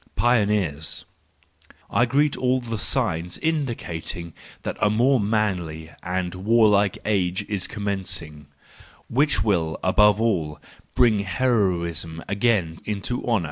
Pioneers 0.15 1.05
.—I 1.91 2.07
greet 2.07 2.35
all 2.35 2.59
the 2.59 2.79
signs 2.79 3.37
indicating 3.37 4.33
that 4.63 4.75
a 4.81 4.89
more 4.89 5.19
manly 5.19 5.91
and 6.01 6.33
warlike 6.33 6.97
age 7.05 7.45
is 7.47 7.67
commencing, 7.67 8.47
which 9.09 9.43
will, 9.43 9.79
above 9.83 10.19
all, 10.19 10.59
bring 10.95 11.19
heroism 11.19 12.23
again 12.27 12.79
into 12.83 13.23
honour! 13.27 13.39